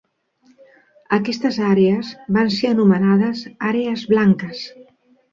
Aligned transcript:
Aquestes 1.17 1.59
àrees 1.67 2.09
van 2.37 2.49
ser 2.55 2.71
anomenades 2.75 3.43
"àrees 3.73 4.07
blanques". 4.15 4.65